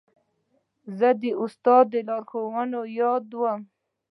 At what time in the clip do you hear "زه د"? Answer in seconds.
0.97-1.23